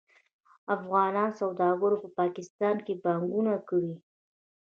[0.75, 3.93] افغان سوداګرو په پاکستان پانګونه کړې.